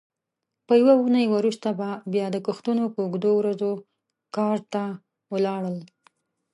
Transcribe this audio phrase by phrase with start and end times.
[0.79, 3.71] یوه اوونۍ وروسته به بیا د کښتونو په اوږدو ورځو
[4.35, 4.83] کار ته
[5.33, 5.77] ولاړل.